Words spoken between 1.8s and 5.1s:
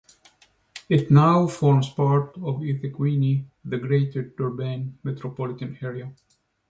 part of eThekwini, the Greater Durban